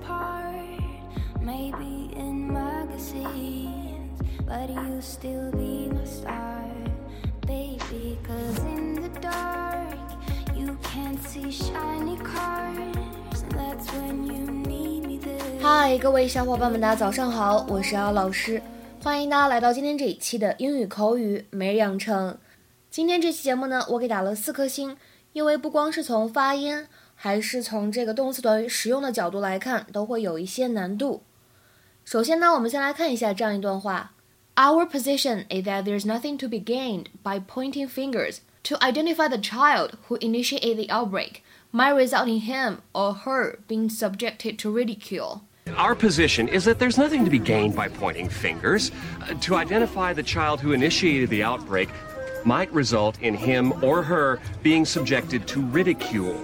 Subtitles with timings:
[0.00, 0.80] apart,
[1.40, 6.64] maybe in magazines, but you still be my star,
[7.46, 8.18] baby.
[8.26, 9.96] Cause in the dark,
[10.54, 15.62] you can't see shiny cars, and that's when you need me there.
[15.62, 18.60] 嗨，各位小伙伴们，大家早上好，我是姚老师，
[19.02, 22.36] 欢迎大家来到今天这一期的英语口语每日养成。
[22.90, 24.96] 今天这期节目呢，我给打了四颗星，
[25.32, 26.86] 因为不光是从发音，
[27.23, 31.23] 还是从这个动词短语使用的角度来看，都会有一些难度。
[32.05, 34.13] 首先呢，我们先来看一下这样一段话：
[34.55, 39.91] Our position is that there's nothing to be gained by pointing fingers to identify the child
[40.07, 45.43] who initiated the outbreak might result in him or her being subjected to ridicule.
[45.77, 48.91] Our position is that there's nothing to be gained by pointing fingers.
[49.21, 51.89] Uh, to identify the child who initiated the outbreak
[52.43, 56.35] might result in him or her being subjected to ridicule.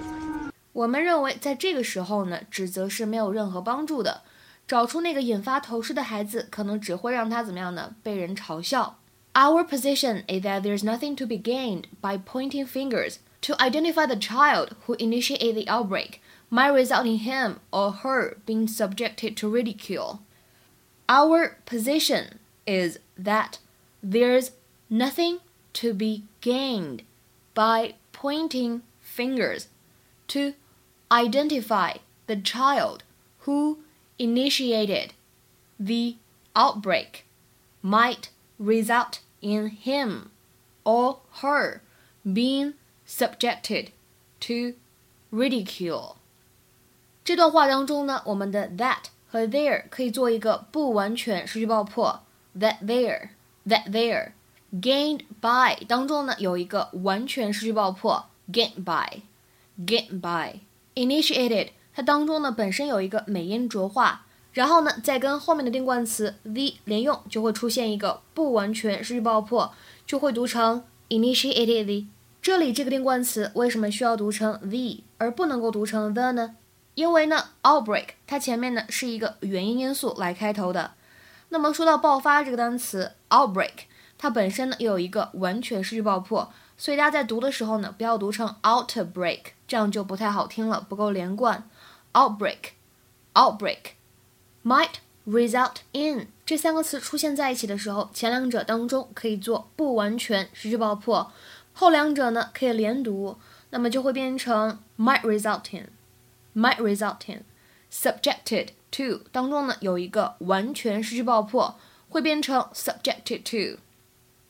[0.74, 4.22] 我们认为，在这个时候呢，指责是没有任何帮助的。
[4.68, 7.96] 找出那个引发投诉的孩子，可能只会让他怎么样呢？
[8.02, 9.00] 被人嘲笑。
[9.34, 14.70] Our position is that there's nothing to be gained by pointing fingers to identify the child
[14.86, 20.20] who initiated the outbreak might result in him or her being subjected to ridicule.
[21.08, 23.60] Our position is that
[24.02, 24.52] there's
[24.90, 25.40] nothing
[25.74, 27.04] to be gained
[27.54, 29.68] by pointing fingers
[30.30, 30.54] to
[31.10, 33.04] identify the child
[33.46, 33.80] who
[34.18, 35.14] initiated
[35.80, 36.16] the
[36.56, 37.26] outbreak
[37.82, 40.32] might result in him
[40.84, 41.82] or her
[42.24, 42.74] being
[43.06, 43.92] subjected
[44.40, 44.74] to
[45.32, 46.16] ridicule.
[47.24, 52.24] 这段话当中呢，我们的 that 和 there 可以做一个不完全失去爆破。
[52.58, 53.30] that there
[53.68, 54.32] that there
[54.72, 59.22] gained by 当中呢有一个完全失去爆破 gained by
[59.87, 60.61] Get by
[60.95, 64.19] initiated 它当中呢本身有一个美音浊化，
[64.53, 69.73] 然后呢再跟后面的定冠词 the 连用，就会出现一个不完全失去爆破，
[70.07, 72.07] 就会读成 initiated the。
[72.43, 76.57] 这里这个定冠词为什么需要读成 the 而不能够读成 the 呢？
[76.95, 80.93] 因为呢，outbreak 它前面呢是一个元音因素来开头的。
[81.51, 83.71] 那么说到爆发这个单词 outbreak，
[84.19, 91.69] 它本身呢又有一个完全失去爆破，所以大家在读的时候呢，不要读成 outbreak，这样就不太好听了，不够连贯。
[92.15, 94.95] outbreak，outbreak，might
[95.27, 101.31] result in 这三个词出现在一起的时候，前两者当中可以做不完全失去爆破，
[101.75, 103.37] 后两者呢可以连读，
[103.69, 105.91] 那么就会变成 might result in。
[106.55, 107.45] might result in
[107.93, 113.79] subjected to 当中呢有一个完全失去爆破，会变成 subjected to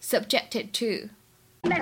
[0.00, 1.08] subjected to。
[1.62, 1.74] It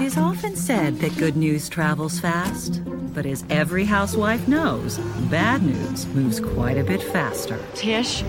[0.00, 2.82] is often said that good news travels fast,
[3.14, 4.98] but as every housewife knows,
[5.30, 7.58] bad news moves quite a bit faster.
[7.74, 8.22] Tish,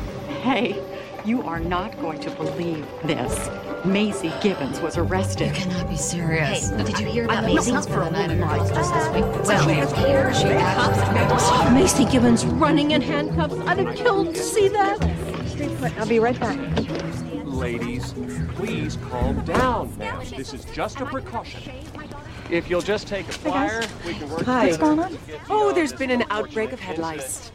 [0.44, 0.80] hey,
[1.26, 3.36] you are not going to believe this.
[3.84, 5.56] Maisy Gibbons was arrested.
[5.56, 6.70] You cannot be serious.
[6.70, 8.68] Hey, did you hear about I- Maisy's not for a night little while.
[8.68, 9.26] just this week?
[9.46, 9.68] Well,
[10.06, 13.56] here she Oh, Maisy Gibbons running in handcuffs.
[13.68, 15.02] I'd have killed to see that.
[15.98, 16.58] I'll be right back.
[17.58, 18.14] Ladies,
[18.54, 20.24] please calm down, ma'am.
[20.38, 21.74] This is just a precaution.
[22.52, 24.44] If you'll just take a flyer, we can work.
[24.44, 24.68] Hi.
[24.68, 25.18] What's going on?
[25.50, 27.52] Oh, there's been an outbreak of head lice.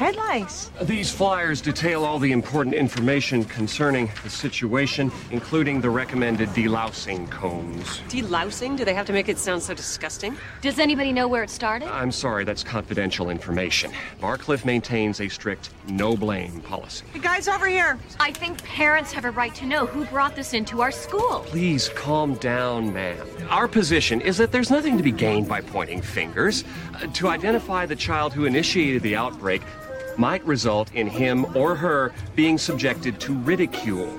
[0.00, 0.70] Head lice?
[0.80, 8.00] These flyers detail all the important information concerning the situation, including the recommended delousing combs.
[8.08, 8.78] Delousing?
[8.78, 10.38] Do they have to make it sound so disgusting?
[10.62, 11.86] Does anybody know where it started?
[11.88, 13.92] I'm sorry, that's confidential information.
[14.22, 17.04] Barcliff maintains a strict no blame policy.
[17.12, 17.98] The guys over here.
[18.18, 21.40] I think parents have a right to know who brought this into our school.
[21.40, 23.28] Please calm down, ma'am.
[23.50, 26.64] Our position is that there's nothing to be gained by pointing fingers.
[26.94, 29.60] Uh, to identify the child who initiated the outbreak
[30.20, 34.10] might result in him or her being subjected to ridicule.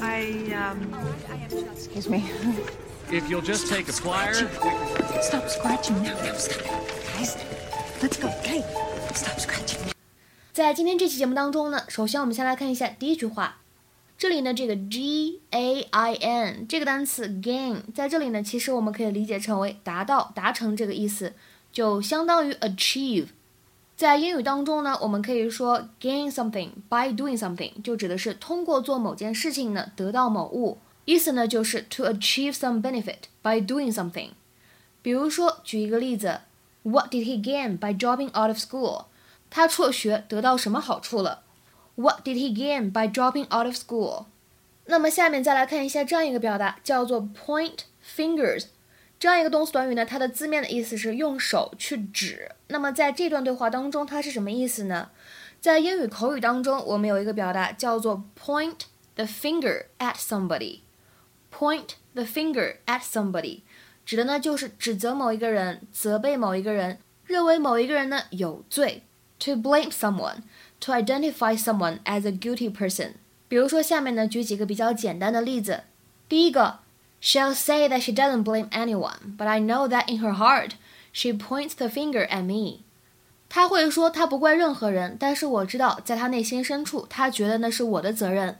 [0.00, 0.78] I, um.
[1.74, 2.24] Excuse me.
[3.10, 4.48] If you'll just take a flyer,
[5.20, 6.14] Stop scratching now.
[6.22, 6.70] Now stop it.
[7.16, 7.36] Guys,
[8.00, 8.28] let's go.
[8.40, 8.62] Okay.
[9.14, 9.78] Stop scratching.
[10.52, 13.58] 在今天这期节目当中呢，首先我们先来看一下第一句话。
[14.16, 21.34] 这里呢，这个 G A I N 这个单词 gain，在这里呢，其实我们可以理解成为达到、达成这个意思，
[21.72, 23.28] 就相当于 achieve。
[23.98, 34.28] 在英语当中呢，我们可以说 gain something by doing something，就指的是通过做某件事情呢得到某物，意思呢就是 to achieve some benefit by doing something。
[35.02, 36.42] 比如说，举一个例子
[36.84, 39.06] ，What did he gain by dropping out of school？
[39.50, 41.42] 他辍学得到什么好处了
[41.96, 44.26] ？What did he gain by dropping out of school？
[44.84, 47.78] 那么下面再来看一下这样一个表达，叫做 point
[48.16, 48.66] fingers。
[49.18, 52.52] 这样一个动词短语呢，它的字面的意思是用手去指。
[52.68, 55.10] 那么在这段对话当中，它是什么意思呢？
[55.60, 58.82] 在英语口语当中，我们有一个表达叫做 point
[59.16, 60.80] the finger at somebody。
[61.50, 63.62] point the finger at somebody
[64.04, 69.02] 指的呢就是指责某一个人，责备某一个人，认为某一个人呢有罪。
[69.40, 70.42] To blame someone,
[70.80, 73.12] to identify someone as a guilty person。
[73.48, 75.84] 比如说下面呢举几个比较简单的例子。
[76.28, 76.80] 第一个
[77.21, 80.71] ，She'll say that she doesn't blame anyone, but I know that in her heart
[81.11, 82.79] she points the finger at me。
[83.49, 88.59] 她会说她不怪任何人，但是我知道在她内心深处，她觉得那是我的责任。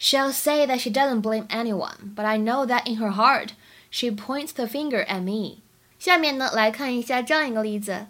[0.00, 3.50] She'll say that she doesn't blame anyone, but I know that in her heart
[3.90, 5.58] she points the finger at me。
[5.98, 8.06] 下面呢，来看一下这样一个例子。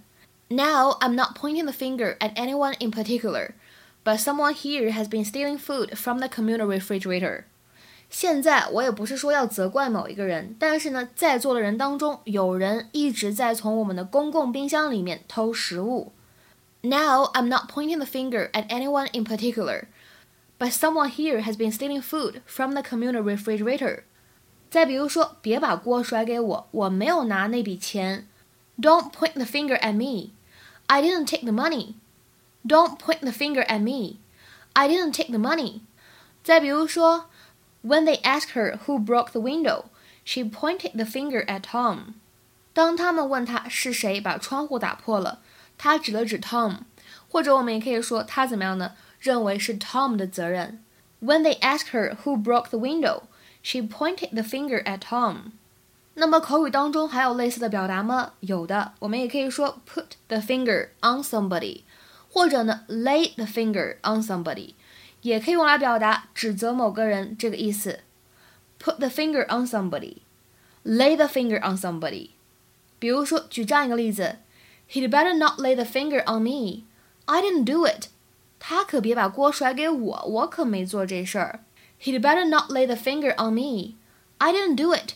[0.49, 3.52] Now I'm not pointing the finger at anyone in particular,
[4.05, 7.44] but someone here has been stealing food from the communal refrigerator.
[8.12, 16.12] 现在我也不是说要责怪某一个人，但是呢，在座的人当中有人一直在从我们的公共冰箱里面偷食物。
[16.81, 19.88] Now I'm not pointing the finger at anyone in particular,
[20.58, 24.05] but someone here has been stealing food from the communal refrigerator.
[24.70, 28.26] 再比如说，别把锅甩给我，我没有拿那笔钱。
[28.81, 30.31] Don't point the finger at me.
[30.87, 31.94] I didn't take the money.
[32.66, 34.19] Don't point the finger at me.
[34.75, 35.81] I didn't take the money.
[36.44, 37.26] 再比如说
[37.82, 39.84] ，When they asked her who broke the window,
[40.25, 42.14] she pointed the finger at Tom.
[42.72, 45.40] 当他们问他是谁把窗户打破了，
[45.76, 46.81] 他指了指 Tom。
[47.31, 48.93] 或者我们也可以说他怎么样呢？
[49.19, 50.82] 认为是 Tom 的责任。
[51.20, 53.22] When they asked her who broke the window,
[53.62, 55.52] she pointed the finger at Tom.
[56.14, 58.32] 那么口语当中还有类似的表达吗？
[58.40, 61.82] 有的，我们也可以说 put the finger on somebody，
[62.31, 64.75] 或者呢 lay the finger on somebody，
[65.23, 67.99] 也可以用来表达指责某个人这个意思。
[68.79, 72.29] put the finger on somebody，lay the finger on somebody。
[72.99, 74.37] 比如说举这样一个例子
[74.91, 76.83] ：He'd better not lay the finger on me.
[77.25, 78.07] I didn't do it.
[78.59, 81.61] 他可别把锅甩给我，我可没做这事儿。
[82.01, 83.95] He'd better not lay the finger on me.
[84.37, 85.13] I didn't do it.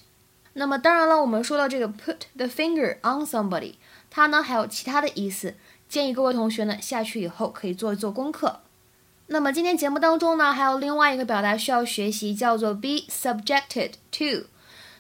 [0.54, 3.76] 那么当然了，我们说到这个 put the finger on somebody，
[4.10, 5.56] 它呢还有其他的意思，
[5.90, 8.62] 建议各位同学呢下去以后可以做一做功课。
[9.28, 14.48] 那么今天节目当中呢还有另外一个表达需要学习，叫做 be subjected to。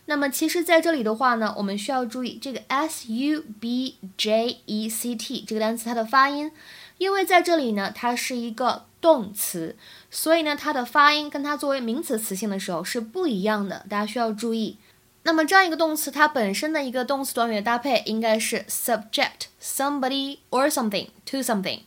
[0.06, 6.52] 那么其实在这里的话呢，我们需要注意这个 s u b j e c t 这个单词它的发音。
[6.98, 9.76] 因为在这里呢，它是一个动词，
[10.10, 14.78] 所以呢，它的发音跟它作为名词词性的时候是不一样的，大家需要注意。
[15.24, 21.82] 那么这样一个动词，它本身的一个动词短语的搭配应该是 subject somebody or something to something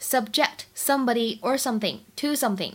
[0.00, 2.74] something，subject somebody or something to something。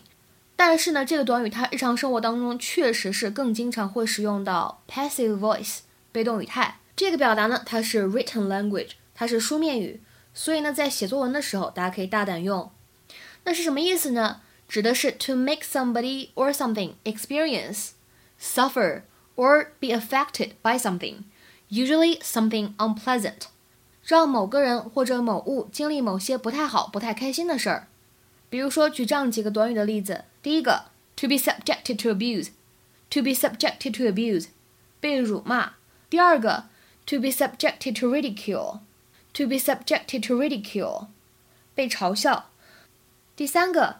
[0.56, 5.80] 但是呢，这个短语它日常生活当中确实是更经常会使用到 passive voice
[6.12, 6.80] 被动语态。
[6.96, 10.02] 这个表达呢，它是 written language，它是书面语。
[10.34, 12.72] 所以呢，在写作文的时候，大家可以大胆用。
[13.44, 14.42] 那是什么意思呢？
[14.68, 17.92] 指的是 to make somebody or something experience,
[18.42, 19.04] suffer,
[19.36, 21.24] or be affected by something,
[21.70, 23.44] usually something unpleasant，
[24.04, 27.88] 让某个人或者某物经历某些不太好、不太开心的事儿。
[28.50, 30.86] 比如说，举这样几个短语的例子：第一个，
[31.16, 34.48] to be subjected to abuse，to be subjected to abuse，
[35.00, 35.74] 被辱骂；
[36.10, 36.66] 第二个，
[37.06, 41.10] to be subjected to ridicule。to be subjected to ridicule，
[41.76, 42.50] 被嘲笑。
[43.36, 43.98] 第三个，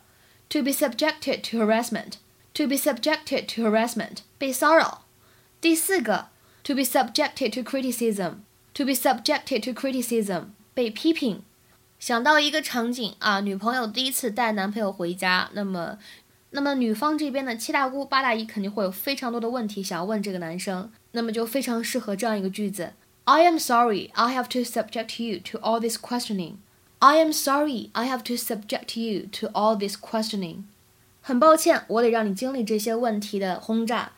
[0.50, 5.06] to be subjected to harassment，to be subjected to harassment，被骚扰。
[5.62, 6.30] 第四个，
[6.64, 7.62] to be subjected to
[8.75, 11.43] To be subjected to criticism，被批评。
[11.99, 15.99] 想到一个场景啊，女朋友第一次带男朋友回家，那么，
[16.51, 22.95] 那么女方这边的七大姑八大姨肯定会有非常多的问题想要问这个男生，那么就非常适合这样一个句子。
[23.25, 26.55] I am sorry I have to subject you to all this questioning.
[26.99, 30.65] I am sorry I have to subject you to all this questioning.
[31.21, 34.13] 很抱歉，我得让你经历这些问题的轰炸。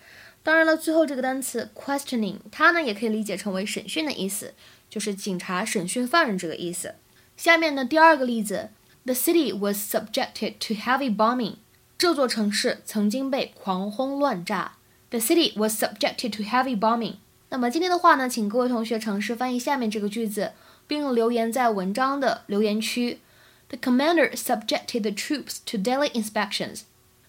[0.45, 4.53] 当然了，最后这个单词 questioning，它呢也可以理解成为审讯的意思，
[4.91, 6.95] 就是警察审讯犯人这个意思。
[7.37, 8.69] 下面的第二个例子
[9.07, 11.57] ，The city was subjected to heavy bombing.
[11.97, 14.77] 这座城市曾经被狂轰乱炸。
[15.09, 17.15] The city was subjected to heavy bombing.
[17.49, 20.53] 那么今天的话呢，请各位同学尝试翻译下面这个句子，
[20.87, 23.21] 并留言在文章的留言区。
[23.69, 26.83] The commander subjected the troops to daily inspections.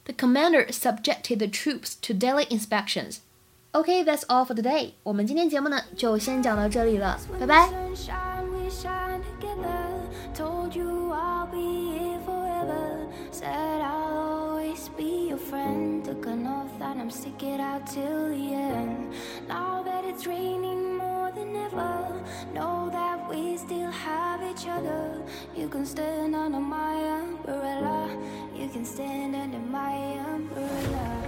[0.05, 3.21] the commander subjected the troops to daily inspections.
[3.73, 4.93] Okay, that's all for today.
[5.03, 7.69] 我们今天节目呢就先讲到这里了，拜拜。
[17.07, 19.13] Stick it out till the end.
[19.47, 22.19] Now that it's raining more than ever,
[22.51, 25.21] know that we still have each other.
[25.55, 28.09] You can stand under my umbrella
[28.75, 29.95] can stand under my
[30.33, 31.25] umbrella.